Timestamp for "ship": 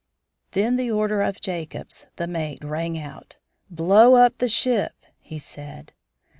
4.49-4.93